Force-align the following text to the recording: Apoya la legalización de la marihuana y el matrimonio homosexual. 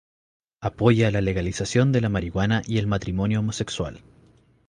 Apoya 0.61 1.11
la 1.11 1.21
legalización 1.21 1.91
de 1.91 2.01
la 2.01 2.09
marihuana 2.09 2.63
y 2.65 2.79
el 2.79 2.87
matrimonio 2.87 3.39
homosexual. 3.41 4.01